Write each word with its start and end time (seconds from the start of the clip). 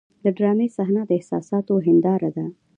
د 0.23 0.25
ډرامې 0.37 0.67
صحنه 0.75 1.01
د 1.07 1.11
احساساتو 1.19 1.73
هنداره 1.85 2.29
ده. 2.35 2.45